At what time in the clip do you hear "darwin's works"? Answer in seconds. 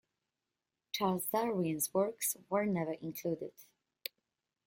1.27-2.35